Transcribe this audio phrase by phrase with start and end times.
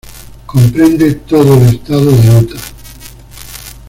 [0.47, 2.61] Comprende todo el estado de Utah.